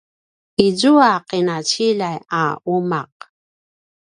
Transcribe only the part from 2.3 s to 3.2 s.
a umaq